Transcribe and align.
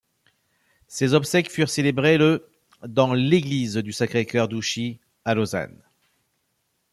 Ses 0.87 1.13
obsèques 1.13 1.51
furent 1.51 1.69
célébrées 1.69 2.17
le 2.17 2.49
dans 2.87 3.13
l’église 3.13 3.77
du 3.77 3.91
Sacré-Cœur 3.91 4.47
d’Ouchy, 4.47 4.99
à 5.25 5.35
Lausanne. 5.35 5.79